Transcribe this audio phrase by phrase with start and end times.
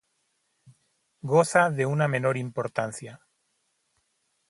[1.21, 3.21] Goza de una menor importancia.